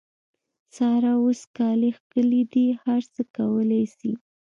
سارا 0.75 1.11
اوس 1.23 1.41
کالي 1.57 1.89
کښلي 1.97 2.41
دي؛ 2.51 2.65
هر 2.83 3.01
څه 3.13 3.21
کولای 3.35 3.83
سي. 3.97 4.11